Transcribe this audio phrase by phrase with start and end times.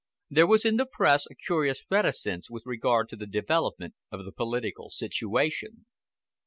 [0.31, 4.31] There was in the Press a curious reticence with regard to the development of the
[4.31, 5.85] political situation.